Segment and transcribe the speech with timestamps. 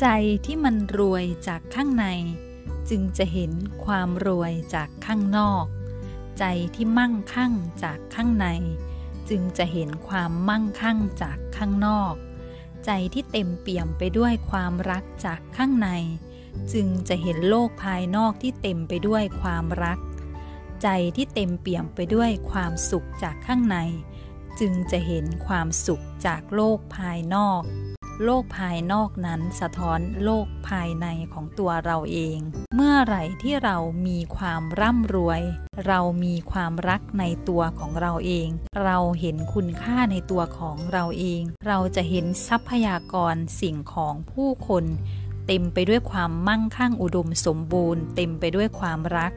[0.00, 0.06] ใจ
[0.46, 2.06] ที่มันรวยจากข้างใน
[2.88, 3.52] จึงจะเห็น
[3.84, 5.64] ความรวยจากข้างนอก
[6.38, 8.46] ใจที่มั่งคั่งจากข้างใน
[9.28, 12.14] จึงจะเห็นความมั่งคั่งจากข้างนอก
[12.84, 15.88] ใจที่เต็มเปี่ยมไปด้วยความรักจากข้างใน
[16.72, 19.98] จึงจะเห็นโลกภายนอกที่เต็มไปด้วยความรัก
[20.82, 23.76] ใจที่เต็มเปี่ยมไปด้วยความสุขจากข้างใน
[24.60, 27.62] จึงจะเห็นความสุขจากโลกภายนอก
[28.24, 32.38] โลกภายนอกนั้นสะท้อนโลกภายในของตัวเราเอง
[32.74, 33.76] เมื่อไหร่ที่เรา
[34.08, 35.40] มีความร่ำรวย
[35.86, 38.48] เรามีความรักในตัวของเราเอง
[38.84, 44.84] เราเห็นคุณค่าในตัวของเราเอง เราจะเห็นทรัพยากรสิ่งของผู้คน
[45.46, 49.32] เต็มไปด้วยความมั่งคั่งอุดมสมบูรณ์ เต็มไปด้วยความรัก